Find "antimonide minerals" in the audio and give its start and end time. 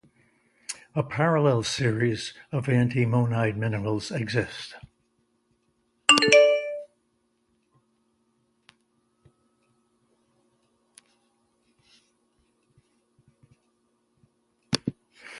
2.65-4.09